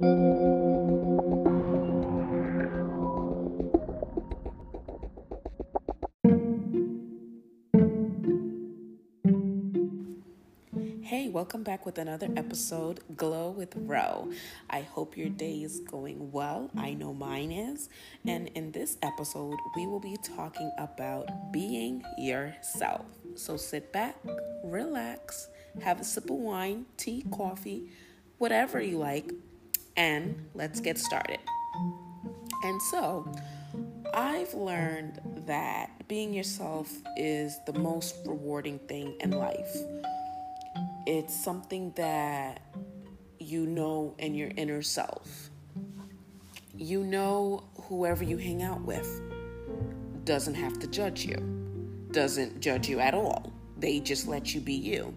Hey, 0.00 0.06
welcome 11.28 11.64
back 11.64 11.84
with 11.84 11.98
another 11.98 12.28
episode, 12.36 13.00
Glow 13.16 13.50
with 13.50 13.74
Ro. 13.74 14.30
I 14.70 14.82
hope 14.82 15.16
your 15.16 15.30
day 15.30 15.64
is 15.64 15.80
going 15.80 16.30
well. 16.30 16.70
I 16.76 16.94
know 16.94 17.12
mine 17.12 17.50
is. 17.50 17.88
And 18.24 18.46
in 18.54 18.70
this 18.70 18.98
episode, 19.02 19.56
we 19.74 19.88
will 19.88 19.98
be 19.98 20.16
talking 20.22 20.70
about 20.78 21.50
being 21.50 22.04
yourself. 22.16 23.06
So 23.34 23.56
sit 23.56 23.92
back, 23.92 24.14
relax, 24.62 25.48
have 25.82 26.00
a 26.00 26.04
sip 26.04 26.30
of 26.30 26.36
wine, 26.36 26.86
tea, 26.96 27.24
coffee, 27.32 27.90
whatever 28.36 28.80
you 28.80 28.98
like, 28.98 29.32
and 29.98 30.48
let's 30.54 30.80
get 30.80 30.96
started. 30.96 31.40
And 32.64 32.80
so, 32.90 33.30
I've 34.14 34.54
learned 34.54 35.20
that 35.46 36.08
being 36.08 36.32
yourself 36.32 36.90
is 37.18 37.58
the 37.66 37.78
most 37.78 38.16
rewarding 38.24 38.78
thing 38.78 39.14
in 39.20 39.32
life 39.32 39.76
it's 41.08 41.34
something 41.34 41.90
that 41.96 42.60
you 43.38 43.64
know 43.64 44.14
in 44.18 44.34
your 44.34 44.50
inner 44.56 44.82
self. 44.82 45.48
You 46.76 47.02
know 47.02 47.64
whoever 47.84 48.22
you 48.22 48.36
hang 48.36 48.62
out 48.62 48.82
with 48.82 49.22
doesn't 50.24 50.52
have 50.52 50.78
to 50.80 50.86
judge 50.86 51.24
you, 51.24 51.36
doesn't 52.10 52.60
judge 52.60 52.90
you 52.90 53.00
at 53.00 53.14
all. 53.14 53.54
They 53.78 54.00
just 54.00 54.28
let 54.28 54.54
you 54.54 54.60
be 54.60 54.74
you. 54.74 55.14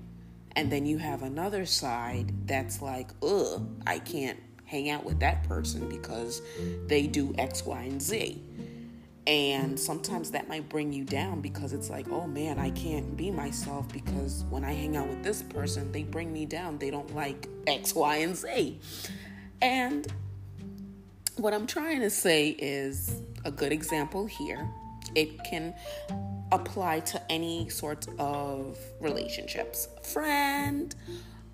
And 0.55 0.71
then 0.71 0.85
you 0.85 0.98
have 0.98 1.23
another 1.23 1.66
side 1.66 2.48
that's 2.48 2.82
like, 2.82 3.12
ugh, 3.21 3.70
I 3.85 3.99
can't 3.99 4.40
hang 4.71 4.89
out 4.89 5.03
with 5.03 5.20
that 5.20 5.43
person 5.43 5.89
because 5.89 6.41
they 6.88 7.05
do 7.05 7.35
X, 7.38 7.66
Y, 7.66 7.81
and 7.84 8.02
Z. 8.02 8.41
And 9.27 9.77
sometimes 9.77 10.32
that 10.32 10.48
might 10.48 10.70
bring 10.70 10.93
you 10.93 11.04
down 11.04 11.41
because 11.41 11.73
it's 11.73 11.90
like, 11.90 12.09
oh 12.09 12.26
man, 12.26 12.57
I 12.57 12.71
can't 12.71 13.15
be 13.18 13.29
myself 13.31 13.87
because 13.91 14.46
when 14.49 14.63
I 14.63 14.71
hang 14.71 14.96
out 14.96 15.09
with 15.09 15.23
this 15.23 15.43
person, 15.43 15.91
they 15.91 16.04
bring 16.04 16.31
me 16.31 16.46
down. 16.46 16.77
They 16.77 16.90
don't 16.90 17.13
like 17.13 17.48
X, 17.68 17.93
Y, 17.93 18.15
and 18.18 18.35
Z. 18.35 18.79
And 19.62 20.07
what 21.35 21.53
I'm 21.53 21.68
trying 21.68 21.99
to 21.99 22.09
say 22.09 22.49
is 22.49 23.21
a 23.43 23.51
good 23.51 23.74
example 23.74 24.26
here. 24.26 24.68
It 25.15 25.43
can 25.43 25.76
apply 26.53 27.01
to 27.01 27.21
any 27.31 27.68
sort 27.70 28.07
of 28.18 28.77
relationships 29.01 29.90
friend, 30.01 30.96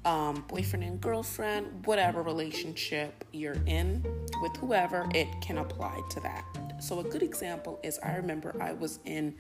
um, 0.07 0.45
boyfriend 0.47 0.85
and 0.85 1.01
girlfriend, 1.01 1.85
whatever 1.85 2.21
relationship 2.21 3.25
you're 3.33 3.57
in 3.65 4.01
with 4.41 4.55
whoever, 4.55 5.05
it 5.13 5.27
can 5.41 5.57
apply 5.57 6.01
to 6.11 6.21
that. 6.21 6.45
So, 6.79 7.01
a 7.01 7.03
good 7.03 7.23
example 7.23 7.79
is 7.83 7.99
I 8.01 8.15
remember 8.15 8.55
I 8.61 8.71
was 8.71 8.99
in 9.03 9.35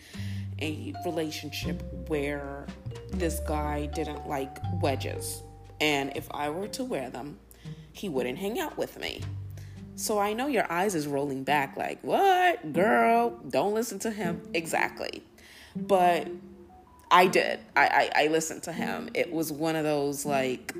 a 0.59 0.93
relationship 1.05 1.81
where 2.09 2.67
this 3.11 3.39
guy 3.47 3.85
didn't 3.85 4.27
like 4.27 4.57
wedges. 4.81 5.41
And 5.79 6.11
if 6.17 6.27
I 6.31 6.49
were 6.49 6.67
to 6.69 6.83
wear 6.83 7.09
them, 7.09 7.39
he 7.93 8.09
wouldn't 8.09 8.37
hang 8.37 8.59
out 8.59 8.77
with 8.77 8.99
me. 8.99 9.21
So 9.95 10.19
I 10.19 10.33
know 10.33 10.47
your 10.47 10.71
eyes 10.71 10.93
is 10.93 11.07
rolling 11.07 11.43
back 11.43 11.77
like, 11.77 11.99
what? 12.03 12.73
Girl, 12.73 13.39
don't 13.49 13.73
listen 13.73 13.97
to 13.99 14.11
him. 14.11 14.41
Exactly. 14.53 15.23
But 15.75 16.27
I 17.09 17.27
did. 17.27 17.59
I, 17.75 18.09
I, 18.15 18.23
I 18.23 18.27
listened 18.27 18.63
to 18.63 18.71
him. 18.71 19.09
It 19.13 19.31
was 19.31 19.51
one 19.51 19.75
of 19.75 19.83
those 19.83 20.25
like, 20.25 20.73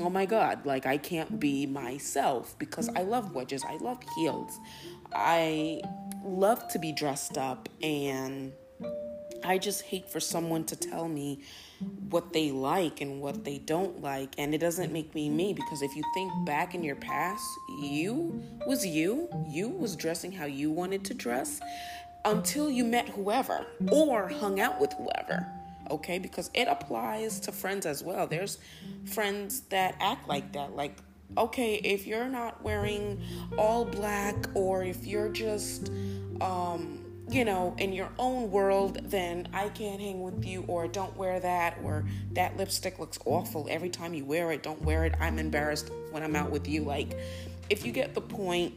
oh 0.00 0.10
my 0.10 0.26
God, 0.26 0.64
like 0.64 0.86
I 0.86 0.96
can't 0.96 1.38
be 1.38 1.66
myself 1.66 2.58
because 2.58 2.88
I 2.96 3.02
love 3.02 3.34
wedges. 3.34 3.64
I 3.68 3.76
love 3.76 3.98
heels. 4.16 4.58
I 5.14 5.82
love 6.24 6.66
to 6.68 6.78
be 6.78 6.92
dressed 6.92 7.36
up 7.36 7.68
and 7.82 8.52
I 9.44 9.58
just 9.58 9.82
hate 9.82 10.08
for 10.08 10.20
someone 10.20 10.64
to 10.64 10.76
tell 10.76 11.08
me 11.08 11.40
what 12.10 12.32
they 12.32 12.52
like 12.52 13.00
and 13.00 13.20
what 13.20 13.44
they 13.44 13.58
don't 13.58 14.00
like 14.00 14.34
and 14.38 14.54
it 14.54 14.58
doesn't 14.58 14.92
make 14.92 15.14
me 15.16 15.28
me 15.28 15.52
because 15.52 15.82
if 15.82 15.96
you 15.96 16.04
think 16.14 16.30
back 16.46 16.76
in 16.76 16.84
your 16.84 16.94
past 16.94 17.42
you 17.80 18.40
was 18.66 18.86
you 18.86 19.28
you 19.48 19.68
was 19.68 19.96
dressing 19.96 20.30
how 20.30 20.44
you 20.44 20.70
wanted 20.70 21.04
to 21.04 21.14
dress 21.14 21.60
until 22.24 22.70
you 22.70 22.84
met 22.84 23.08
whoever 23.08 23.66
or 23.90 24.28
hung 24.28 24.60
out 24.60 24.80
with 24.80 24.92
whoever 24.94 25.46
okay 25.90 26.18
because 26.18 26.50
it 26.54 26.68
applies 26.68 27.40
to 27.40 27.50
friends 27.50 27.86
as 27.86 28.02
well 28.02 28.26
there's 28.26 28.58
friends 29.04 29.60
that 29.70 29.96
act 30.00 30.28
like 30.28 30.52
that 30.52 30.74
like 30.76 30.96
okay, 31.36 31.74
if 31.76 32.06
you're 32.06 32.28
not 32.28 32.62
wearing 32.62 33.20
all 33.58 33.84
black 33.84 34.34
or 34.54 34.84
if 34.84 35.06
you're 35.06 35.28
just, 35.28 35.90
um, 36.40 36.98
you 37.28 37.44
know, 37.44 37.74
in 37.78 37.92
your 37.92 38.10
own 38.18 38.50
world, 38.50 39.00
then 39.04 39.48
I 39.52 39.68
can't 39.70 40.00
hang 40.00 40.22
with 40.22 40.44
you, 40.44 40.64
or 40.66 40.86
don't 40.86 41.16
wear 41.16 41.40
that, 41.40 41.78
or 41.82 42.04
that 42.32 42.56
lipstick 42.56 42.98
looks 42.98 43.18
awful 43.24 43.66
every 43.70 43.88
time 43.88 44.12
you 44.12 44.24
wear 44.24 44.52
it, 44.52 44.62
don't 44.62 44.82
wear 44.82 45.04
it. 45.04 45.14
I'm 45.20 45.38
embarrassed 45.38 45.90
when 46.10 46.22
I'm 46.22 46.36
out 46.36 46.50
with 46.50 46.68
you. 46.68 46.82
Like, 46.82 47.18
if 47.70 47.86
you 47.86 47.92
get 47.92 48.14
the 48.14 48.20
point, 48.20 48.74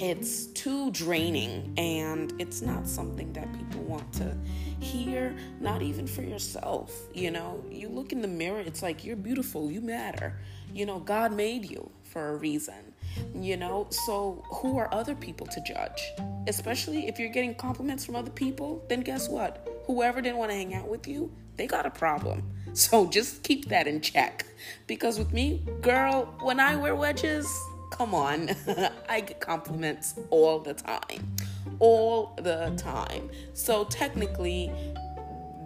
it's 0.00 0.46
too 0.46 0.90
draining 0.92 1.74
and 1.76 2.32
it's 2.40 2.62
not 2.62 2.86
something 2.86 3.32
that 3.32 3.52
people 3.52 3.82
want 3.82 4.12
to 4.14 4.36
hear, 4.80 5.36
not 5.60 5.82
even 5.82 6.06
for 6.06 6.22
yourself. 6.22 6.92
You 7.14 7.30
know, 7.30 7.64
you 7.70 7.88
look 7.88 8.12
in 8.12 8.22
the 8.22 8.28
mirror, 8.28 8.60
it's 8.60 8.82
like 8.82 9.04
you're 9.04 9.16
beautiful, 9.16 9.70
you 9.70 9.80
matter. 9.80 10.38
You 10.72 10.86
know, 10.86 10.98
God 10.98 11.32
made 11.32 11.68
you 11.68 11.90
for 12.04 12.30
a 12.30 12.36
reason, 12.36 12.94
you 13.34 13.56
know? 13.56 13.86
So, 13.90 14.44
who 14.50 14.78
are 14.78 14.92
other 14.92 15.14
people 15.14 15.46
to 15.46 15.60
judge? 15.62 16.00
Especially 16.46 17.08
if 17.08 17.18
you're 17.18 17.30
getting 17.30 17.54
compliments 17.54 18.04
from 18.04 18.16
other 18.16 18.30
people, 18.30 18.84
then 18.88 19.00
guess 19.00 19.28
what? 19.28 19.66
Whoever 19.86 20.20
didn't 20.20 20.38
want 20.38 20.50
to 20.50 20.56
hang 20.56 20.74
out 20.74 20.88
with 20.88 21.08
you, 21.08 21.32
they 21.56 21.66
got 21.66 21.86
a 21.86 21.90
problem. 21.90 22.42
So, 22.74 23.06
just 23.06 23.42
keep 23.42 23.70
that 23.70 23.88
in 23.88 24.00
check. 24.00 24.46
Because 24.86 25.18
with 25.18 25.32
me, 25.32 25.64
girl, 25.80 26.32
when 26.42 26.60
I 26.60 26.76
wear 26.76 26.94
wedges, 26.94 27.48
come 27.90 28.14
on, 28.14 28.50
I 29.08 29.20
get 29.20 29.40
compliments 29.40 30.14
all 30.30 30.58
the 30.58 30.74
time. 30.74 31.36
All 31.78 32.34
the 32.36 32.74
time. 32.76 33.30
So, 33.54 33.84
technically, 33.84 34.72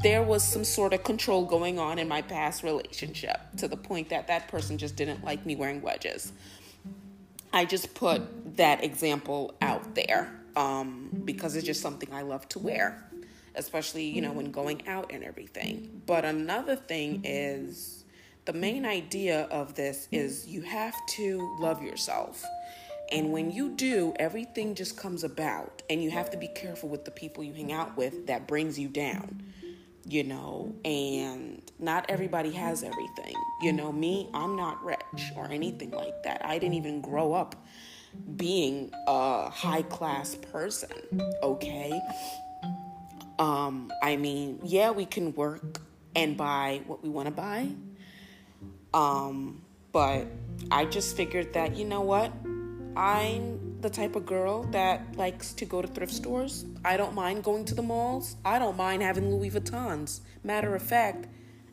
there 0.03 0.23
was 0.23 0.43
some 0.43 0.65
sort 0.65 0.93
of 0.93 1.05
control 1.05 1.45
going 1.45 1.79
on 1.79 1.99
in 1.99 2.09
my 2.09 2.23
past 2.23 2.63
relationship 2.63 3.41
to 3.59 3.69
the 3.69 3.77
point 3.77 4.09
that 4.09 4.27
that 4.27 4.49
person 4.49 4.77
just 4.77 4.97
didn't 4.97 5.25
like 5.25 5.47
me 5.47 5.55
wearing 5.55 5.81
wedges. 5.81 6.33
I 7.53 7.65
just 7.65 7.95
put 7.95 8.57
that 8.57 8.83
example 8.83 9.55
out 9.61 9.95
there 9.95 10.33
um, 10.57 11.23
because 11.25 11.55
it's 11.55 11.67
just 11.67 11.81
something 11.81 12.13
I 12.13 12.23
love 12.23 12.49
to 12.51 12.59
wear, 12.59 13.05
especially, 13.55 14.05
you 14.05 14.23
know, 14.23 14.33
when 14.33 14.51
going 14.51 14.89
out 14.89 15.13
and 15.13 15.23
everything. 15.23 16.03
But 16.07 16.25
another 16.25 16.77
thing 16.77 17.23
is 17.25 18.02
the 18.45 18.53
main 18.53 18.85
idea 18.85 19.43
of 19.51 19.75
this 19.75 20.09
is 20.11 20.47
you 20.47 20.63
have 20.63 20.95
to 21.07 21.57
love 21.61 21.83
yourself. 21.83 22.45
And 23.11 23.31
when 23.31 23.51
you 23.51 23.71
do, 23.71 24.15
everything 24.17 24.75
just 24.75 24.97
comes 24.97 25.23
about, 25.23 25.83
and 25.91 26.03
you 26.03 26.11
have 26.11 26.31
to 26.31 26.37
be 26.37 26.49
careful 26.49 26.89
with 26.89 27.05
the 27.05 27.11
people 27.11 27.45
you 27.45 27.53
hang 27.53 27.73
out 27.73 27.97
with 27.97 28.27
that 28.27 28.49
brings 28.49 28.79
you 28.79 28.89
down 28.89 29.43
you 30.07 30.25
know, 30.25 30.75
and 30.85 31.63
not 31.79 32.07
everybody 32.09 32.51
has 32.51 32.83
everything. 32.83 33.35
You 33.61 33.73
know, 33.73 33.93
me, 33.93 34.29
I'm 34.35 34.57
not 34.57 34.85
rich 34.85 35.33
or 35.37 35.51
anything 35.51 35.91
like 35.93 36.23
that. 36.25 36.45
I 36.45 36.59
didn't 36.59 36.75
even 36.75 37.01
grow 37.01 37.33
up 37.33 37.55
being 38.37 38.91
a 39.07 39.49
high 39.49 39.83
class 39.83 40.35
person, 40.35 40.91
okay? 41.43 42.01
Um, 43.39 43.93
I 44.03 44.17
mean, 44.17 44.61
yeah, 44.65 44.91
we 44.91 45.07
can 45.07 45.35
work 45.35 45.81
and 46.15 46.37
buy 46.37 46.83
what 46.87 47.03
we 47.03 47.09
want 47.09 47.27
to 47.27 47.33
buy. 47.33 47.69
Um, 48.95 49.63
but 49.93 50.27
I 50.71 50.85
just 50.85 51.17
figured 51.17 51.53
that, 51.55 51.77
you 51.77 51.85
know 51.85 52.01
what? 52.01 52.33
I'm 52.97 53.81
the 53.81 53.91
type 53.91 54.17
of 54.17 54.27
girl 54.27 54.65
that 54.65 55.17
likes 55.17 55.53
to 55.55 55.65
go 55.65 55.83
to 55.83 55.89
thrift 55.89 56.13
stores. 56.13 56.65
I 56.85 56.97
don't 56.97 57.15
mind 57.15 57.43
going 57.43 57.65
to 57.67 57.75
the 57.75 57.83
malls. 57.83 58.37
I 58.45 58.59
don't 58.59 58.77
mind 58.77 59.03
having 59.03 59.31
Louis 59.31 59.51
Vuittons. 59.51 60.21
Matter 60.45 60.75
of 60.75 60.83
fact, 60.83 61.27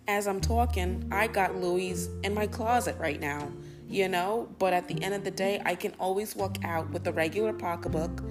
as 0.08 0.28
I'm 0.28 0.42
talking, 0.42 1.08
I 1.12 1.28
got 1.28 1.56
Louis 1.56 2.08
in 2.24 2.34
my 2.34 2.48
closet 2.48 2.98
right 2.98 3.20
now, 3.20 3.52
you 3.88 4.08
know? 4.08 4.50
But 4.58 4.74
at 4.74 4.88
the 4.88 5.02
end 5.04 5.14
of 5.14 5.24
the 5.24 5.32
day, 5.32 5.62
I 5.64 5.76
can 5.76 5.94
always 6.00 6.36
walk 6.36 6.58
out 6.64 6.90
with 6.90 7.06
a 7.06 7.12
regular 7.12 7.54
pocketbook 7.54 8.24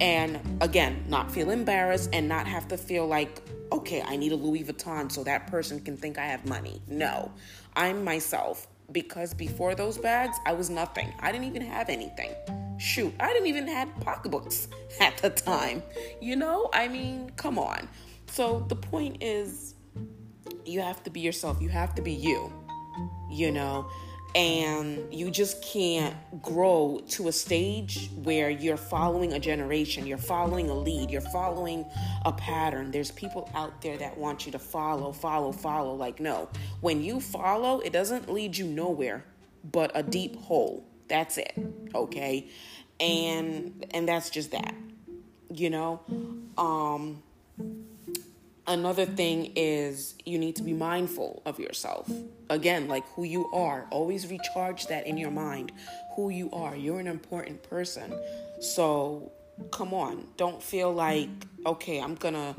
and 0.00 0.58
again, 0.60 1.04
not 1.08 1.30
feel 1.30 1.50
embarrassed 1.50 2.10
and 2.12 2.28
not 2.28 2.46
have 2.46 2.68
to 2.68 2.76
feel 2.76 3.06
like, 3.06 3.40
okay, 3.72 4.02
I 4.06 4.16
need 4.16 4.32
a 4.32 4.36
Louis 4.36 4.64
Vuitton 4.64 5.10
so 5.10 5.24
that 5.24 5.46
person 5.46 5.80
can 5.80 5.96
think 5.96 6.18
I 6.18 6.26
have 6.26 6.46
money. 6.46 6.80
No, 6.88 7.32
I'm 7.74 8.04
myself 8.04 8.66
because 8.92 9.34
before 9.34 9.74
those 9.74 9.98
bags, 9.98 10.38
I 10.46 10.52
was 10.52 10.70
nothing. 10.70 11.12
I 11.20 11.32
didn't 11.32 11.46
even 11.48 11.62
have 11.62 11.88
anything. 11.88 12.32
Shoot, 12.78 13.14
I 13.18 13.32
didn't 13.32 13.48
even 13.48 13.66
have 13.68 13.88
pocketbooks 14.00 14.68
at 15.00 15.16
the 15.18 15.30
time. 15.30 15.82
You 16.20 16.36
know, 16.36 16.70
I 16.72 16.88
mean, 16.88 17.30
come 17.36 17.58
on. 17.58 17.88
So 18.26 18.64
the 18.68 18.76
point 18.76 19.22
is, 19.22 19.74
you 20.64 20.80
have 20.80 21.02
to 21.04 21.10
be 21.10 21.20
yourself. 21.20 21.60
You 21.60 21.68
have 21.68 21.94
to 21.94 22.02
be 22.02 22.12
you. 22.12 22.52
You 23.30 23.50
know, 23.50 23.90
and 24.36 25.12
you 25.12 25.30
just 25.30 25.64
can't 25.64 26.14
grow 26.42 27.00
to 27.08 27.28
a 27.28 27.32
stage 27.32 28.10
where 28.22 28.50
you're 28.50 28.76
following 28.76 29.32
a 29.32 29.38
generation, 29.38 30.06
you're 30.06 30.18
following 30.18 30.68
a 30.68 30.74
lead, 30.74 31.10
you're 31.10 31.22
following 31.22 31.86
a 32.26 32.32
pattern. 32.32 32.90
There's 32.90 33.10
people 33.12 33.50
out 33.54 33.80
there 33.80 33.96
that 33.96 34.18
want 34.18 34.44
you 34.44 34.52
to 34.52 34.58
follow, 34.58 35.10
follow, 35.10 35.52
follow. 35.52 35.94
Like, 35.94 36.20
no, 36.20 36.50
when 36.82 37.02
you 37.02 37.18
follow, 37.18 37.80
it 37.80 37.94
doesn't 37.94 38.30
lead 38.30 38.58
you 38.58 38.66
nowhere 38.66 39.24
but 39.72 39.90
a 39.94 40.02
deep 40.02 40.36
hole. 40.36 40.86
That's 41.08 41.38
it, 41.38 41.54
okay? 41.94 42.48
And 43.00 43.86
and 43.92 44.06
that's 44.06 44.28
just 44.28 44.50
that. 44.50 44.74
You 45.50 45.70
know, 45.70 46.00
um 46.58 47.22
another 48.66 49.06
thing 49.06 49.52
is 49.56 50.14
you 50.24 50.38
need 50.38 50.56
to 50.56 50.62
be 50.62 50.72
mindful 50.72 51.42
of 51.46 51.58
yourself. 51.58 52.10
Again, 52.50 52.88
like 52.88 53.04
who 53.14 53.24
you 53.24 53.50
are. 53.52 53.86
Always 53.90 54.26
recharge 54.26 54.86
that 54.86 55.06
in 55.06 55.16
your 55.16 55.30
mind. 55.30 55.72
Who 56.16 56.30
you 56.30 56.50
are. 56.52 56.76
You're 56.76 57.00
an 57.00 57.06
important 57.06 57.62
person. 57.62 58.12
So 58.60 59.32
come 59.70 59.94
on. 59.94 60.26
Don't 60.36 60.62
feel 60.62 60.92
like, 60.92 61.28
okay, 61.64 62.00
I'm 62.00 62.14
going 62.14 62.34
to 62.34 62.54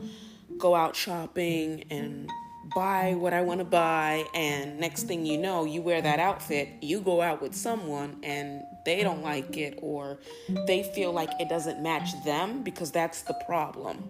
go 0.57 0.75
out 0.75 0.95
shopping 0.95 1.83
and 1.89 2.29
buy 2.75 3.15
what 3.15 3.33
I 3.33 3.41
want 3.41 3.59
to 3.59 3.65
buy. 3.65 4.25
And 4.33 4.79
next 4.79 5.03
thing 5.03 5.25
you 5.25 5.37
know, 5.37 5.65
you 5.65 5.81
wear 5.81 6.01
that 6.01 6.19
outfit, 6.19 6.69
you 6.81 7.01
go 7.01 7.21
out 7.21 7.41
with 7.41 7.55
someone 7.55 8.19
and 8.23 8.61
they 8.85 9.03
don't 9.03 9.21
like 9.21 9.57
it 9.57 9.79
or 9.81 10.19
they 10.65 10.83
feel 10.83 11.11
like 11.11 11.29
it 11.39 11.49
doesn't 11.49 11.81
match 11.81 12.09
them 12.23 12.63
because 12.63 12.91
that's 12.91 13.21
the 13.23 13.35
problem. 13.45 14.09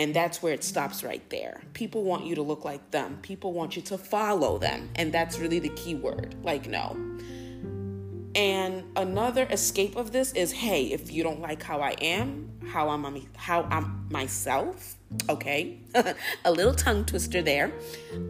And 0.00 0.14
that's 0.14 0.42
where 0.42 0.54
it 0.54 0.64
stops 0.64 1.04
right 1.04 1.22
there. 1.28 1.60
People 1.74 2.04
want 2.04 2.24
you 2.24 2.34
to 2.36 2.40
look 2.40 2.64
like 2.64 2.90
them. 2.90 3.18
People 3.20 3.52
want 3.52 3.76
you 3.76 3.82
to 3.82 3.98
follow 3.98 4.56
them. 4.56 4.88
And 4.94 5.12
that's 5.12 5.38
really 5.38 5.58
the 5.58 5.68
key 5.68 5.94
word. 5.94 6.36
Like, 6.42 6.66
no. 6.66 6.96
And 8.34 8.84
another 8.96 9.46
escape 9.50 9.96
of 9.96 10.10
this 10.10 10.32
is 10.32 10.52
hey, 10.52 10.84
if 10.84 11.12
you 11.12 11.22
don't 11.22 11.42
like 11.42 11.62
how 11.62 11.82
I 11.82 11.90
am, 12.00 12.50
how 12.66 12.88
I'm 12.88 13.26
how 13.36 13.64
I'm 13.64 14.06
myself, 14.10 14.96
okay? 15.28 15.78
a 16.46 16.50
little 16.50 16.74
tongue 16.74 17.04
twister 17.04 17.42
there. 17.42 17.70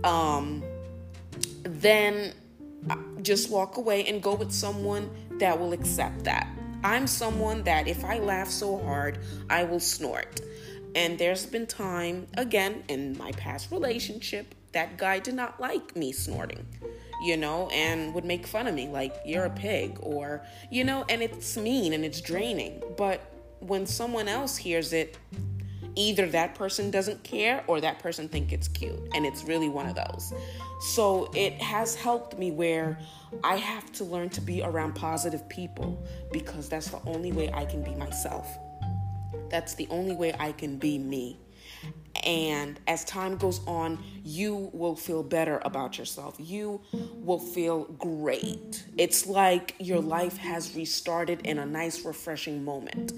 Um 0.02 0.64
then 1.62 2.32
uh, 2.88 2.96
just 3.22 3.48
walk 3.48 3.76
away 3.76 4.06
and 4.06 4.20
go 4.20 4.34
with 4.34 4.50
someone 4.50 5.08
that 5.38 5.56
will 5.60 5.72
accept 5.72 6.24
that. 6.24 6.48
I'm 6.82 7.06
someone 7.06 7.62
that 7.62 7.86
if 7.86 8.04
I 8.04 8.18
laugh 8.18 8.48
so 8.48 8.78
hard, 8.78 9.18
I 9.48 9.62
will 9.62 9.80
snort. 9.80 10.40
And 10.94 11.18
there's 11.18 11.46
been 11.46 11.66
time, 11.66 12.26
again, 12.36 12.84
in 12.88 13.16
my 13.16 13.32
past 13.32 13.70
relationship, 13.70 14.54
that 14.72 14.96
guy 14.96 15.18
did 15.18 15.34
not 15.34 15.60
like 15.60 15.96
me 15.96 16.12
snorting, 16.12 16.66
you 17.24 17.36
know, 17.36 17.68
and 17.72 18.14
would 18.14 18.24
make 18.24 18.46
fun 18.46 18.66
of 18.66 18.74
me 18.74 18.88
like, 18.88 19.14
you're 19.24 19.44
a 19.44 19.50
pig, 19.50 19.98
or, 20.00 20.44
you 20.70 20.84
know, 20.84 21.04
and 21.08 21.22
it's 21.22 21.56
mean 21.56 21.92
and 21.92 22.04
it's 22.04 22.20
draining. 22.20 22.82
But 22.96 23.20
when 23.60 23.86
someone 23.86 24.28
else 24.28 24.56
hears 24.56 24.92
it, 24.92 25.16
either 25.96 26.26
that 26.28 26.54
person 26.54 26.90
doesn't 26.90 27.22
care 27.22 27.64
or 27.66 27.80
that 27.80 27.98
person 27.98 28.28
think 28.28 28.52
it's 28.52 28.68
cute 28.68 28.98
and 29.14 29.26
it's 29.26 29.44
really 29.44 29.68
one 29.68 29.86
of 29.86 29.96
those 29.96 30.32
so 30.80 31.30
it 31.34 31.54
has 31.60 31.94
helped 31.94 32.38
me 32.38 32.50
where 32.52 32.96
i 33.42 33.56
have 33.56 33.90
to 33.92 34.04
learn 34.04 34.28
to 34.28 34.40
be 34.40 34.62
around 34.62 34.94
positive 34.94 35.48
people 35.48 36.00
because 36.32 36.68
that's 36.68 36.88
the 36.88 37.00
only 37.06 37.32
way 37.32 37.50
i 37.52 37.64
can 37.64 37.82
be 37.82 37.94
myself 37.96 38.56
that's 39.50 39.74
the 39.74 39.86
only 39.90 40.14
way 40.14 40.34
I 40.38 40.52
can 40.52 40.78
be 40.78 40.98
me. 40.98 41.38
And 42.24 42.78
as 42.86 43.04
time 43.04 43.36
goes 43.36 43.60
on, 43.66 43.98
you 44.24 44.70
will 44.72 44.96
feel 44.96 45.22
better 45.22 45.60
about 45.64 45.98
yourself. 45.98 46.36
You 46.38 46.80
will 46.92 47.38
feel 47.38 47.84
great. 47.84 48.84
It's 48.98 49.26
like 49.26 49.74
your 49.78 50.00
life 50.00 50.36
has 50.36 50.74
restarted 50.76 51.46
in 51.46 51.58
a 51.58 51.66
nice, 51.66 52.04
refreshing 52.04 52.64
moment. 52.64 53.12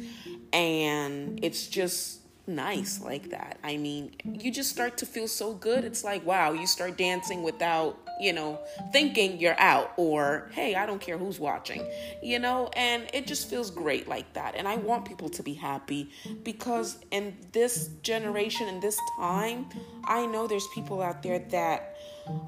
And 0.53 1.41
it's 1.43 1.67
just 1.67 2.22
nice 2.47 3.01
like 3.01 3.31
that. 3.31 3.59
I 3.63 3.77
mean, 3.77 4.15
you 4.25 4.51
just 4.51 4.71
start 4.71 4.99
to 4.99 5.07
feel 5.07 5.29
so 5.29 5.55
good. 5.55 5.85
It's 5.85 6.05
like, 6.05 6.25
wow, 6.27 6.53
you 6.53 6.67
start 6.67 6.99
dancing 6.99 7.43
without, 7.43 7.99
you 8.21 8.33
know, 8.33 8.59
thinking 8.93 9.39
you're 9.39 9.59
out 9.61 9.93
or, 9.97 10.51
hey, 10.53 10.75
I 10.75 10.87
don't 10.87 11.01
care 11.01 11.19
who's 11.19 11.39
watching, 11.39 11.87
you 12.23 12.39
know, 12.39 12.71
and 12.75 13.09
it 13.15 13.27
just 13.27 13.49
feels 13.49 13.71
great 13.71 14.09
like 14.09 14.33
that. 14.35 14.55
And 14.57 14.67
I 14.67 14.77
want 14.77 15.05
people 15.05 15.29
to 15.31 15.43
be 15.43 15.55
happy 15.55 16.11
because 16.43 16.99
in 17.11 17.37
this 17.53 17.89
generation, 18.03 18.69
in 18.69 18.81
this 18.81 18.99
time, 19.19 19.67
I 20.05 20.27
know 20.27 20.47
there's 20.47 20.67
people 20.75 21.01
out 21.01 21.23
there 21.23 21.39
that 21.39 21.97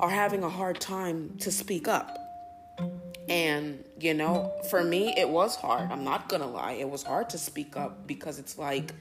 are 0.00 0.10
having 0.10 0.42
a 0.42 0.50
hard 0.50 0.80
time 0.80 1.36
to 1.40 1.52
speak 1.52 1.88
up. 1.88 2.18
And, 3.28 3.82
you 3.98 4.12
know, 4.12 4.52
for 4.68 4.84
me, 4.84 5.14
it 5.16 5.28
was 5.28 5.56
hard. 5.56 5.90
I'm 5.90 6.04
not 6.04 6.28
gonna 6.28 6.46
lie. 6.46 6.72
It 6.72 6.90
was 6.90 7.02
hard 7.02 7.30
to 7.30 7.38
speak 7.38 7.76
up 7.76 8.06
because 8.06 8.38
it's 8.38 8.58
like, 8.58 8.92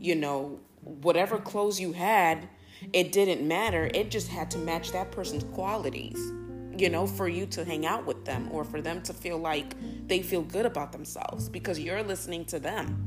you 0.00 0.14
know, 0.14 0.58
whatever 0.82 1.38
clothes 1.38 1.80
you 1.80 1.92
had, 1.92 2.48
it 2.92 3.12
didn't 3.12 3.46
matter. 3.46 3.90
It 3.94 4.10
just 4.10 4.28
had 4.28 4.50
to 4.52 4.58
match 4.58 4.92
that 4.92 5.10
person's 5.10 5.44
qualities, 5.54 6.18
you 6.76 6.88
know, 6.88 7.06
for 7.06 7.28
you 7.28 7.46
to 7.46 7.64
hang 7.64 7.86
out 7.86 8.06
with 8.06 8.24
them 8.24 8.48
or 8.52 8.64
for 8.64 8.80
them 8.80 9.02
to 9.02 9.12
feel 9.12 9.38
like 9.38 9.74
they 10.06 10.22
feel 10.22 10.42
good 10.42 10.66
about 10.66 10.92
themselves 10.92 11.48
because 11.48 11.78
you're 11.78 12.02
listening 12.02 12.44
to 12.46 12.58
them. 12.58 13.06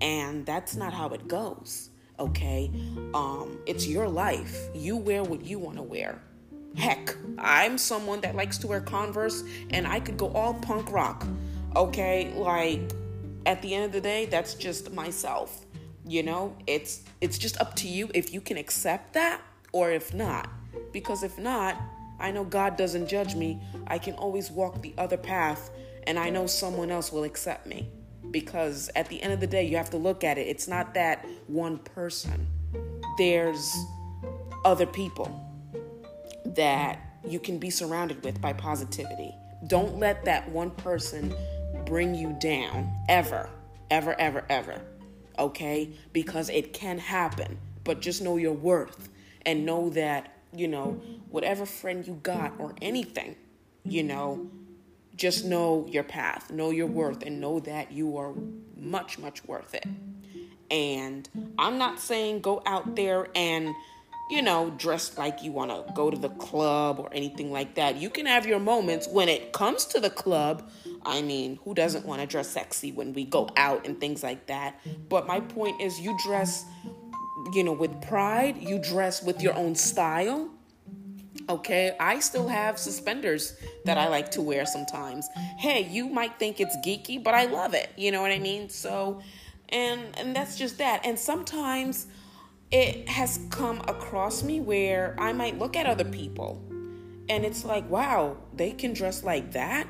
And 0.00 0.46
that's 0.46 0.76
not 0.76 0.92
how 0.94 1.10
it 1.10 1.28
goes, 1.28 1.90
okay? 2.18 2.70
Um, 3.12 3.58
it's 3.66 3.86
your 3.86 4.08
life. 4.08 4.68
You 4.74 4.96
wear 4.96 5.22
what 5.22 5.44
you 5.44 5.58
want 5.58 5.76
to 5.76 5.82
wear. 5.82 6.22
Heck, 6.76 7.14
I'm 7.38 7.76
someone 7.76 8.20
that 8.20 8.36
likes 8.36 8.56
to 8.58 8.66
wear 8.66 8.80
Converse 8.80 9.42
and 9.70 9.86
I 9.86 10.00
could 10.00 10.16
go 10.16 10.32
all 10.32 10.54
punk 10.54 10.90
rock, 10.90 11.26
okay? 11.76 12.32
Like, 12.34 12.80
at 13.44 13.60
the 13.60 13.74
end 13.74 13.86
of 13.86 13.92
the 13.92 14.00
day, 14.00 14.26
that's 14.26 14.54
just 14.54 14.92
myself 14.92 15.66
you 16.06 16.22
know 16.22 16.56
it's 16.66 17.02
it's 17.20 17.38
just 17.38 17.60
up 17.60 17.74
to 17.76 17.88
you 17.88 18.10
if 18.14 18.32
you 18.32 18.40
can 18.40 18.56
accept 18.56 19.14
that 19.14 19.40
or 19.72 19.90
if 19.90 20.14
not. 20.14 20.48
Because 20.92 21.22
if 21.22 21.38
not 21.38 21.80
i 22.18 22.30
know 22.30 22.44
god 22.44 22.76
doesn't 22.76 23.08
judge 23.08 23.34
me. 23.34 23.60
I 23.86 23.98
can 23.98 24.14
always 24.14 24.50
walk 24.50 24.82
the 24.82 24.94
other 24.98 25.16
path 25.16 25.70
and 26.06 26.18
i 26.18 26.30
know 26.30 26.46
someone 26.46 26.90
else 26.90 27.12
will 27.12 27.24
accept 27.24 27.66
me. 27.66 27.88
Because 28.30 28.90
at 28.94 29.08
the 29.08 29.20
end 29.22 29.32
of 29.32 29.40
the 29.40 29.46
day 29.46 29.64
you 29.66 29.76
have 29.76 29.90
to 29.90 29.96
look 29.96 30.24
at 30.24 30.38
it. 30.38 30.46
It's 30.46 30.68
not 30.68 30.94
that 30.94 31.26
one 31.46 31.78
person. 31.78 32.46
There's 33.18 33.74
other 34.64 34.86
people 34.86 35.46
that 36.44 36.98
you 37.26 37.38
can 37.38 37.58
be 37.58 37.70
surrounded 37.70 38.24
with 38.24 38.40
by 38.40 38.52
positivity. 38.52 39.34
Don't 39.66 39.98
let 39.98 40.24
that 40.24 40.48
one 40.50 40.70
person 40.70 41.34
bring 41.84 42.14
you 42.14 42.36
down. 42.40 42.90
Ever. 43.08 43.50
Ever 43.90 44.14
ever 44.20 44.44
ever 44.48 44.80
okay? 45.40 45.90
Because 46.12 46.48
it 46.48 46.72
can 46.72 46.98
happen. 46.98 47.58
But 47.84 48.00
just 48.00 48.22
know 48.22 48.36
your 48.36 48.52
worth 48.52 49.08
and 49.44 49.64
know 49.66 49.90
that, 49.90 50.34
you 50.54 50.68
know, 50.68 51.00
whatever 51.30 51.66
friend 51.66 52.06
you 52.06 52.20
got 52.22 52.52
or 52.58 52.74
anything, 52.82 53.36
you 53.84 54.02
know, 54.02 54.48
just 55.16 55.44
know 55.44 55.86
your 55.88 56.02
path, 56.02 56.50
know 56.50 56.70
your 56.70 56.86
worth, 56.86 57.22
and 57.22 57.40
know 57.40 57.60
that 57.60 57.92
you 57.92 58.16
are 58.16 58.32
much, 58.76 59.18
much 59.18 59.44
worth 59.44 59.74
it. 59.74 59.86
And 60.70 61.28
I'm 61.58 61.78
not 61.78 62.00
saying 62.00 62.40
go 62.40 62.62
out 62.64 62.96
there 62.96 63.28
and, 63.34 63.74
you 64.30 64.40
know, 64.40 64.70
dress 64.70 65.18
like 65.18 65.42
you 65.42 65.52
want 65.52 65.70
to 65.70 65.92
go 65.94 66.10
to 66.10 66.16
the 66.16 66.28
club 66.28 67.00
or 67.00 67.10
anything 67.12 67.50
like 67.50 67.74
that. 67.74 67.96
You 67.96 68.08
can 68.08 68.26
have 68.26 68.46
your 68.46 68.60
moments 68.60 69.08
when 69.08 69.28
it 69.28 69.52
comes 69.52 69.84
to 69.86 70.00
the 70.00 70.10
club 70.10 70.70
I 71.04 71.22
mean, 71.22 71.58
who 71.64 71.74
doesn't 71.74 72.04
want 72.04 72.20
to 72.20 72.26
dress 72.26 72.48
sexy 72.48 72.92
when 72.92 73.12
we 73.12 73.24
go 73.24 73.48
out 73.56 73.86
and 73.86 74.00
things 74.00 74.22
like 74.22 74.46
that? 74.46 74.80
But 75.08 75.26
my 75.26 75.40
point 75.40 75.80
is, 75.80 75.98
you 76.00 76.16
dress, 76.24 76.64
you 77.52 77.64
know, 77.64 77.72
with 77.72 78.00
pride, 78.02 78.58
you 78.58 78.78
dress 78.78 79.22
with 79.22 79.40
your 79.40 79.54
own 79.54 79.74
style. 79.74 80.50
Okay, 81.48 81.96
I 81.98 82.20
still 82.20 82.48
have 82.48 82.78
suspenders 82.78 83.56
that 83.84 83.98
I 83.98 84.08
like 84.08 84.30
to 84.32 84.42
wear 84.42 84.66
sometimes. 84.66 85.28
Hey, 85.58 85.88
you 85.90 86.08
might 86.08 86.38
think 86.38 86.60
it's 86.60 86.76
geeky, 86.84 87.22
but 87.22 87.34
I 87.34 87.46
love 87.46 87.74
it. 87.74 87.90
You 87.96 88.12
know 88.12 88.20
what 88.20 88.30
I 88.30 88.38
mean? 88.38 88.68
So, 88.68 89.20
and 89.70 90.00
and 90.18 90.36
that's 90.36 90.56
just 90.56 90.78
that. 90.78 91.04
And 91.04 91.18
sometimes 91.18 92.06
it 92.70 93.08
has 93.08 93.40
come 93.50 93.80
across 93.88 94.42
me 94.42 94.60
where 94.60 95.16
I 95.18 95.32
might 95.32 95.58
look 95.58 95.76
at 95.76 95.86
other 95.86 96.04
people 96.04 96.62
and 97.28 97.44
it's 97.44 97.64
like, 97.64 97.88
wow, 97.88 98.36
they 98.52 98.72
can 98.72 98.92
dress 98.92 99.22
like 99.22 99.52
that 99.52 99.86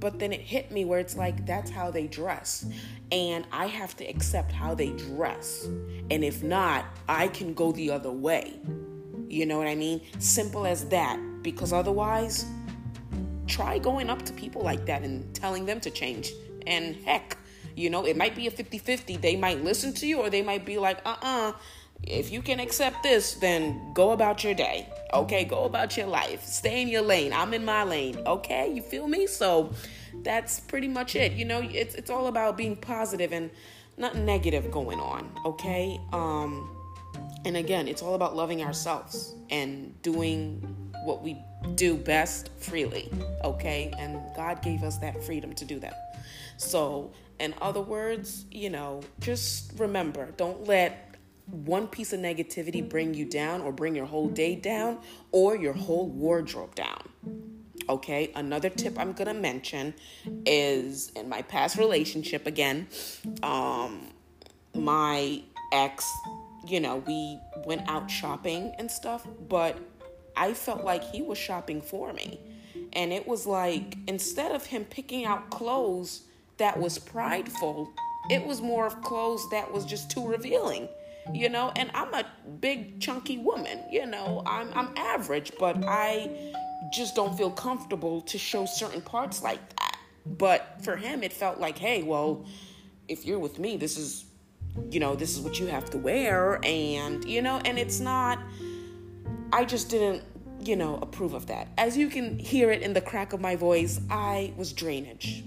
but 0.00 0.18
then 0.18 0.32
it 0.32 0.40
hit 0.40 0.70
me 0.70 0.84
where 0.84 0.98
it's 0.98 1.16
like 1.16 1.46
that's 1.46 1.70
how 1.70 1.90
they 1.90 2.06
dress. 2.06 2.66
And 3.10 3.46
I 3.52 3.66
have 3.66 3.96
to 3.96 4.04
accept 4.04 4.52
how 4.52 4.74
they 4.74 4.90
dress. 4.90 5.64
And 6.10 6.24
if 6.24 6.42
not, 6.42 6.86
I 7.08 7.28
can 7.28 7.54
go 7.54 7.72
the 7.72 7.90
other 7.90 8.12
way. 8.12 8.60
You 9.28 9.46
know 9.46 9.58
what 9.58 9.66
I 9.66 9.74
mean? 9.74 10.00
Simple 10.18 10.66
as 10.66 10.86
that. 10.88 11.18
Because 11.42 11.72
otherwise, 11.72 12.46
try 13.46 13.78
going 13.78 14.10
up 14.10 14.22
to 14.22 14.32
people 14.32 14.62
like 14.62 14.86
that 14.86 15.02
and 15.02 15.34
telling 15.34 15.66
them 15.66 15.80
to 15.80 15.90
change. 15.90 16.32
And 16.66 16.96
heck, 16.96 17.36
you 17.74 17.90
know, 17.90 18.04
it 18.04 18.16
might 18.16 18.34
be 18.34 18.46
a 18.46 18.50
50 18.50 18.78
50. 18.78 19.16
They 19.16 19.36
might 19.36 19.62
listen 19.64 19.92
to 19.94 20.06
you 20.06 20.18
or 20.18 20.30
they 20.30 20.42
might 20.42 20.66
be 20.66 20.78
like, 20.78 20.98
uh 21.06 21.16
uh-uh, 21.22 21.48
uh 21.48 21.52
If 22.02 22.30
you 22.32 22.42
can 22.42 22.60
accept 22.60 23.02
this, 23.02 23.34
then 23.34 23.92
go 23.92 24.12
about 24.12 24.44
your 24.44 24.54
day. 24.54 24.88
Okay, 25.12 25.44
go 25.44 25.64
about 25.64 25.96
your 25.96 26.06
life. 26.06 26.44
Stay 26.44 26.82
in 26.82 26.88
your 26.88 27.02
lane. 27.02 27.32
I'm 27.32 27.52
in 27.54 27.64
my 27.64 27.82
lane. 27.82 28.18
Okay, 28.26 28.72
you 28.72 28.82
feel 28.82 29.08
me? 29.08 29.26
So 29.26 29.72
that's 30.22 30.60
pretty 30.60 30.88
much 30.88 31.16
it. 31.16 31.32
You 31.32 31.44
know, 31.44 31.60
it's 31.60 31.94
it's 31.94 32.10
all 32.10 32.28
about 32.28 32.56
being 32.56 32.76
positive 32.76 33.32
and 33.32 33.50
nothing 33.96 34.24
negative 34.24 34.70
going 34.70 35.00
on. 35.00 35.30
Okay. 35.44 36.00
Um, 36.12 36.70
and 37.44 37.56
again, 37.56 37.88
it's 37.88 38.02
all 38.02 38.14
about 38.14 38.36
loving 38.36 38.62
ourselves 38.62 39.34
and 39.50 40.00
doing 40.02 40.90
what 41.04 41.22
we 41.22 41.42
do 41.74 41.96
best 41.96 42.50
freely. 42.58 43.10
Okay, 43.44 43.92
and 43.98 44.20
God 44.36 44.62
gave 44.62 44.82
us 44.82 44.98
that 44.98 45.22
freedom 45.24 45.52
to 45.54 45.64
do 45.64 45.78
that. 45.80 46.18
So, 46.56 47.12
in 47.38 47.54
other 47.62 47.80
words, 47.80 48.44
you 48.50 48.70
know, 48.70 49.00
just 49.20 49.72
remember, 49.78 50.32
don't 50.36 50.66
let 50.66 51.07
one 51.50 51.86
piece 51.88 52.12
of 52.12 52.20
negativity 52.20 52.86
bring 52.86 53.14
you 53.14 53.24
down 53.24 53.62
or 53.62 53.72
bring 53.72 53.94
your 53.94 54.06
whole 54.06 54.28
day 54.28 54.54
down 54.54 54.98
or 55.32 55.56
your 55.56 55.72
whole 55.72 56.08
wardrobe 56.08 56.74
down. 56.74 57.08
Okay, 57.88 58.30
another 58.34 58.68
tip 58.68 58.98
I'm 58.98 59.12
gonna 59.12 59.34
mention 59.34 59.94
is 60.44 61.10
in 61.16 61.28
my 61.28 61.42
past 61.42 61.78
relationship 61.78 62.46
again, 62.46 62.86
um, 63.42 64.10
my 64.74 65.42
ex, 65.72 66.04
you 66.66 66.80
know, 66.80 67.02
we 67.06 67.38
went 67.64 67.88
out 67.88 68.10
shopping 68.10 68.74
and 68.78 68.90
stuff, 68.90 69.26
but 69.48 69.78
I 70.36 70.52
felt 70.52 70.84
like 70.84 71.02
he 71.02 71.22
was 71.22 71.38
shopping 71.38 71.80
for 71.80 72.12
me. 72.12 72.40
And 72.92 73.12
it 73.12 73.26
was 73.26 73.46
like 73.46 73.96
instead 74.06 74.52
of 74.52 74.66
him 74.66 74.84
picking 74.84 75.24
out 75.24 75.50
clothes 75.50 76.22
that 76.58 76.78
was 76.78 76.98
prideful, 76.98 77.90
it 78.28 78.44
was 78.44 78.60
more 78.60 78.86
of 78.86 79.00
clothes 79.00 79.48
that 79.50 79.72
was 79.72 79.86
just 79.86 80.10
too 80.10 80.26
revealing 80.26 80.88
you 81.32 81.48
know 81.48 81.72
and 81.76 81.90
i'm 81.94 82.12
a 82.14 82.24
big 82.60 83.00
chunky 83.00 83.38
woman 83.38 83.80
you 83.90 84.06
know. 84.06 84.42
I'm 84.46 84.70
i'm 84.74 84.96
average 84.96 85.52
but 85.58 85.84
i 85.84 86.30
just 86.92 87.14
don't 87.14 87.36
feel 87.36 87.50
comfortable 87.50 88.20
to 88.22 88.38
show 88.38 88.64
certain 88.64 89.02
parts 89.02 89.42
like 89.42 89.60
that. 89.76 89.96
But 90.24 90.78
for 90.82 90.96
him 90.96 91.22
it 91.22 91.32
felt 91.32 91.58
like 91.58 91.78
hey 91.78 92.02
well 92.02 92.44
if 93.08 93.24
you're 93.24 93.38
with 93.38 93.58
me 93.58 93.76
this 93.76 93.98
is 93.98 94.24
you 94.90 95.00
know 95.00 95.14
this 95.14 95.36
is 95.36 95.40
what 95.40 95.58
you 95.58 95.66
have 95.66 95.90
to 95.90 95.98
wear. 95.98 96.60
And 96.62 97.24
you 97.24 97.42
know 97.42 97.60
and 97.64 97.78
it's 97.78 98.00
not 98.00 98.38
i 99.52 99.64
just 99.64 99.88
didn't 99.90 100.22
you 100.60 100.76
know 100.76 100.98
approve 101.02 101.34
of 101.34 101.46
that. 101.46 101.68
As 101.76 101.96
you 101.96 102.08
can 102.08 102.38
hear 102.38 102.70
it 102.70 102.82
in 102.82 102.92
the 102.92 103.00
crack 103.00 103.32
of 103.32 103.40
my 103.40 103.56
voice 103.56 104.00
i 104.10 104.52
was 104.56 104.72
drainage 104.72 105.44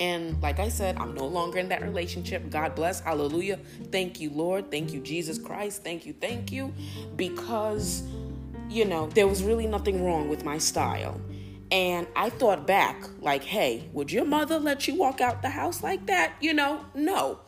and 0.00 0.40
like 0.42 0.58
I 0.58 0.68
said, 0.68 0.96
I'm 0.96 1.14
no 1.14 1.26
longer 1.26 1.58
in 1.58 1.68
that 1.68 1.82
relationship. 1.82 2.50
God 2.50 2.74
bless. 2.74 3.00
Hallelujah. 3.00 3.58
Thank 3.90 4.20
you, 4.20 4.30
Lord. 4.30 4.70
Thank 4.70 4.92
you, 4.92 5.00
Jesus 5.00 5.38
Christ. 5.38 5.84
Thank 5.84 6.06
you. 6.06 6.14
Thank 6.14 6.50
you. 6.50 6.72
Because, 7.16 8.02
you 8.68 8.84
know, 8.84 9.08
there 9.08 9.28
was 9.28 9.42
really 9.42 9.66
nothing 9.66 10.04
wrong 10.04 10.28
with 10.28 10.44
my 10.44 10.58
style. 10.58 11.20
And 11.70 12.06
I 12.16 12.30
thought 12.30 12.66
back, 12.66 13.04
like, 13.20 13.44
hey, 13.44 13.88
would 13.92 14.12
your 14.12 14.24
mother 14.24 14.58
let 14.58 14.86
you 14.88 14.94
walk 14.94 15.20
out 15.20 15.40
the 15.40 15.50
house 15.50 15.82
like 15.82 16.06
that? 16.06 16.34
You 16.40 16.54
know, 16.54 16.84
no. 16.94 17.40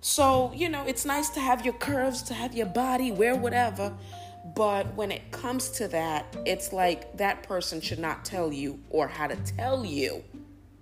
So, 0.00 0.52
you 0.54 0.68
know, 0.68 0.84
it's 0.86 1.04
nice 1.04 1.30
to 1.30 1.40
have 1.40 1.64
your 1.64 1.74
curves, 1.74 2.22
to 2.24 2.34
have 2.34 2.54
your 2.54 2.66
body, 2.66 3.10
wear 3.10 3.34
whatever. 3.34 3.92
But 4.54 4.94
when 4.94 5.10
it 5.10 5.32
comes 5.32 5.70
to 5.70 5.88
that, 5.88 6.36
it's 6.46 6.72
like 6.72 7.16
that 7.16 7.42
person 7.42 7.80
should 7.80 7.98
not 7.98 8.24
tell 8.24 8.52
you 8.52 8.78
or 8.90 9.08
how 9.08 9.26
to 9.26 9.36
tell 9.36 9.84
you 9.84 10.22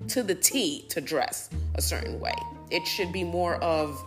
to 0.08 0.22
the 0.22 0.34
T 0.34 0.86
to 0.90 1.00
dress 1.00 1.50
a 1.74 1.82
certain 1.82 2.20
way. 2.20 2.34
It 2.70 2.86
should 2.86 3.12
be 3.12 3.24
more 3.24 3.56
of, 3.56 4.02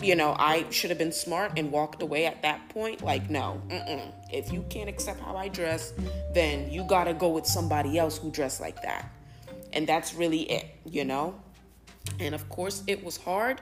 you 0.00 0.14
know, 0.14 0.34
I 0.38 0.66
should 0.70 0.90
have 0.90 0.98
been 0.98 1.12
smart 1.12 1.52
and 1.56 1.70
walked 1.70 2.02
away 2.02 2.26
at 2.26 2.42
that 2.42 2.68
point. 2.68 3.02
Like, 3.02 3.30
no, 3.30 3.60
mm-mm. 3.68 4.12
if 4.32 4.52
you 4.52 4.64
can't 4.68 4.88
accept 4.88 5.20
how 5.20 5.36
I 5.36 5.48
dress, 5.48 5.92
then 6.34 6.70
you 6.70 6.84
gotta 6.84 7.14
go 7.14 7.28
with 7.28 7.46
somebody 7.46 7.98
else 7.98 8.18
who 8.18 8.30
dress 8.30 8.60
like 8.60 8.82
that. 8.82 9.10
And 9.72 9.86
that's 9.86 10.14
really 10.14 10.42
it, 10.50 10.66
you 10.84 11.04
know? 11.04 11.34
And 12.18 12.34
of 12.34 12.48
course, 12.48 12.82
it 12.86 13.02
was 13.04 13.16
hard, 13.16 13.60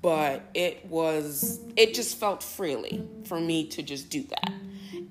but 0.00 0.42
it 0.54 0.84
was, 0.86 1.60
it 1.76 1.94
just 1.94 2.18
felt 2.18 2.42
freely 2.42 3.06
for 3.24 3.38
me 3.38 3.66
to 3.68 3.82
just 3.82 4.08
do 4.10 4.22
that. 4.24 4.52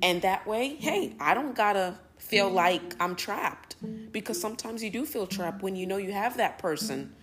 And 0.01 0.21
that 0.23 0.45
way, 0.45 0.75
hey, 0.75 1.15
I 1.19 1.33
don't 1.33 1.55
gotta 1.55 1.97
feel 2.17 2.49
like 2.49 2.95
I'm 2.99 3.15
trapped 3.15 3.72
because 4.13 4.39
sometimes 4.39 4.83
you 4.83 4.89
do 4.89 5.05
feel 5.05 5.27
trapped 5.27 5.61
when 5.61 5.75
you 5.75 5.85
know 5.85 5.97
you 5.97 6.13
have 6.13 6.37
that 6.37 6.59
person 6.59 7.13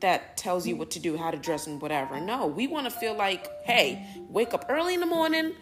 that 0.00 0.36
tells 0.36 0.66
you 0.66 0.76
what 0.76 0.90
to 0.92 0.98
do, 0.98 1.16
how 1.16 1.30
to 1.30 1.36
dress, 1.36 1.66
and 1.66 1.80
whatever. 1.80 2.20
No, 2.20 2.46
we 2.46 2.66
want 2.66 2.86
to 2.86 2.90
feel 2.90 3.14
like, 3.14 3.48
hey, 3.64 4.06
wake 4.28 4.54
up 4.54 4.66
early 4.68 4.94
in 4.94 5.00
the 5.00 5.06
morning 5.06 5.52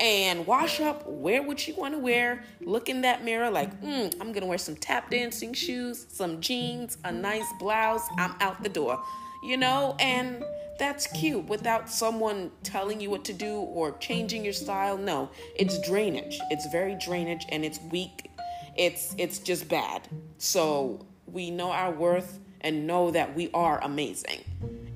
and 0.00 0.46
wash 0.46 0.80
up, 0.80 1.06
wear 1.06 1.42
what 1.42 1.68
you 1.68 1.74
want 1.76 1.94
to 1.94 1.98
wear, 1.98 2.42
look 2.60 2.88
in 2.88 3.02
that 3.02 3.24
mirror 3.24 3.50
like, 3.50 3.80
mm, 3.80 4.12
I'm 4.14 4.32
going 4.32 4.40
to 4.40 4.46
wear 4.46 4.58
some 4.58 4.76
tap 4.76 5.10
dancing 5.10 5.52
shoes, 5.52 6.06
some 6.08 6.40
jeans, 6.40 6.98
a 7.04 7.12
nice 7.12 7.46
blouse, 7.60 8.06
I'm 8.18 8.34
out 8.40 8.62
the 8.62 8.68
door, 8.68 9.00
you 9.44 9.56
know, 9.56 9.94
and 10.00 10.42
that's 10.78 11.06
cute 11.06 11.44
without 11.44 11.88
someone 11.88 12.50
telling 12.64 13.00
you 13.00 13.10
what 13.10 13.24
to 13.26 13.32
do 13.32 13.56
or 13.58 13.96
changing 13.98 14.42
your 14.42 14.54
style. 14.54 14.98
No, 14.98 15.30
it's 15.54 15.78
drainage. 15.86 16.40
It's 16.50 16.66
very 16.72 16.96
drainage 16.96 17.46
and 17.50 17.64
it's 17.64 17.78
weak 17.92 18.31
it's 18.76 19.14
it's 19.18 19.38
just 19.38 19.68
bad. 19.68 20.08
So 20.38 21.06
we 21.26 21.50
know 21.50 21.70
our 21.70 21.92
worth 21.92 22.38
and 22.60 22.86
know 22.86 23.10
that 23.10 23.34
we 23.34 23.50
are 23.52 23.82
amazing. 23.82 24.40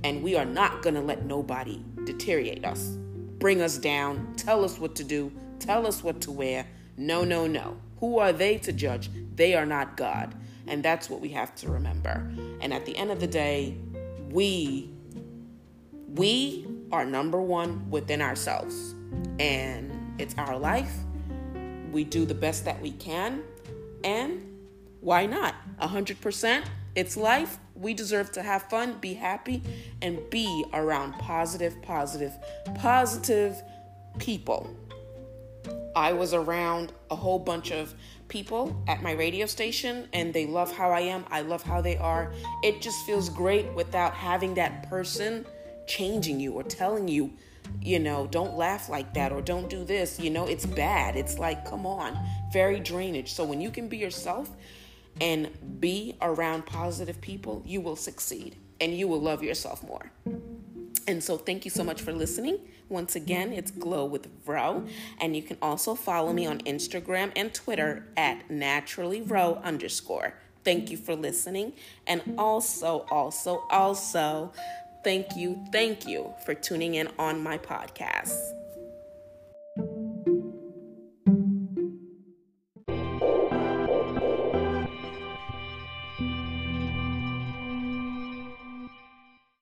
And 0.04 0.22
we 0.22 0.36
are 0.36 0.44
not 0.44 0.82
going 0.82 0.94
to 0.94 1.00
let 1.00 1.24
nobody 1.24 1.82
deteriorate 2.04 2.64
us, 2.64 2.96
bring 3.38 3.60
us 3.60 3.76
down, 3.76 4.34
tell 4.36 4.64
us 4.64 4.78
what 4.78 4.94
to 4.96 5.04
do, 5.04 5.32
tell 5.58 5.86
us 5.86 6.04
what 6.04 6.20
to 6.22 6.30
wear. 6.30 6.66
No, 6.96 7.24
no, 7.24 7.46
no. 7.46 7.76
Who 7.98 8.18
are 8.18 8.32
they 8.32 8.58
to 8.58 8.72
judge? 8.72 9.10
They 9.34 9.54
are 9.54 9.66
not 9.66 9.96
God. 9.96 10.34
And 10.68 10.82
that's 10.82 11.10
what 11.10 11.20
we 11.20 11.30
have 11.30 11.54
to 11.56 11.70
remember. 11.70 12.30
And 12.60 12.72
at 12.72 12.86
the 12.86 12.96
end 12.96 13.10
of 13.10 13.20
the 13.20 13.26
day, 13.26 13.76
we 14.30 14.90
we 16.14 16.66
are 16.92 17.04
number 17.04 17.40
1 17.40 17.90
within 17.90 18.22
ourselves. 18.22 18.94
And 19.38 19.92
it's 20.18 20.34
our 20.38 20.58
life. 20.58 20.94
We 21.90 22.04
do 22.04 22.24
the 22.24 22.34
best 22.34 22.64
that 22.64 22.80
we 22.80 22.92
can 22.92 23.42
and 24.04 24.42
why 25.00 25.26
not? 25.26 25.54
100%. 25.80 26.64
It's 26.94 27.16
life. 27.16 27.58
We 27.74 27.92
deserve 27.94 28.32
to 28.32 28.42
have 28.42 28.62
fun, 28.70 28.98
be 29.00 29.14
happy, 29.14 29.62
and 30.00 30.18
be 30.30 30.64
around 30.72 31.12
positive, 31.18 31.80
positive, 31.82 32.32
positive 32.74 33.62
people. 34.18 34.74
I 35.94 36.12
was 36.12 36.34
around 36.34 36.92
a 37.10 37.16
whole 37.16 37.38
bunch 37.38 37.70
of 37.70 37.94
people 38.28 38.82
at 38.88 39.02
my 39.02 39.12
radio 39.12 39.46
station 39.46 40.08
and 40.12 40.32
they 40.32 40.46
love 40.46 40.74
how 40.74 40.90
I 40.90 41.00
am. 41.00 41.24
I 41.30 41.42
love 41.42 41.62
how 41.62 41.80
they 41.80 41.96
are. 41.96 42.32
It 42.62 42.82
just 42.82 43.04
feels 43.06 43.28
great 43.28 43.72
without 43.74 44.14
having 44.14 44.54
that 44.54 44.88
person 44.88 45.46
changing 45.86 46.40
you 46.40 46.52
or 46.52 46.62
telling 46.62 47.08
you 47.08 47.32
you 47.82 47.98
know, 47.98 48.26
don't 48.26 48.56
laugh 48.56 48.88
like 48.88 49.14
that 49.14 49.32
or 49.32 49.40
don't 49.40 49.68
do 49.68 49.84
this. 49.84 50.18
You 50.18 50.30
know, 50.30 50.46
it's 50.46 50.66
bad. 50.66 51.16
It's 51.16 51.38
like, 51.38 51.64
come 51.64 51.86
on, 51.86 52.18
very 52.52 52.80
drainage. 52.80 53.32
So 53.32 53.44
when 53.44 53.60
you 53.60 53.70
can 53.70 53.88
be 53.88 53.96
yourself 53.96 54.50
and 55.20 55.50
be 55.80 56.16
around 56.20 56.66
positive 56.66 57.20
people, 57.20 57.62
you 57.64 57.80
will 57.80 57.96
succeed 57.96 58.56
and 58.80 58.96
you 58.96 59.08
will 59.08 59.20
love 59.20 59.42
yourself 59.42 59.82
more. 59.82 60.10
And 61.08 61.22
so, 61.22 61.36
thank 61.36 61.64
you 61.64 61.70
so 61.70 61.84
much 61.84 62.02
for 62.02 62.12
listening. 62.12 62.58
Once 62.88 63.14
again, 63.14 63.52
it's 63.52 63.70
Glow 63.70 64.04
with 64.04 64.28
Ro, 64.44 64.86
and 65.20 65.36
you 65.36 65.42
can 65.42 65.56
also 65.62 65.94
follow 65.94 66.32
me 66.32 66.46
on 66.46 66.58
Instagram 66.60 67.32
and 67.36 67.54
Twitter 67.54 68.06
at 68.16 68.50
naturally 68.50 69.22
Ro 69.22 69.60
underscore. 69.62 70.34
Thank 70.64 70.90
you 70.90 70.96
for 70.96 71.14
listening, 71.14 71.74
and 72.08 72.34
also, 72.36 73.06
also, 73.08 73.66
also 73.70 74.52
Thank 75.06 75.36
you, 75.36 75.62
thank 75.70 76.08
you 76.08 76.34
for 76.44 76.52
tuning 76.52 76.96
in 76.96 77.08
on 77.16 77.40
my 77.40 77.58
podcast. 77.58 78.54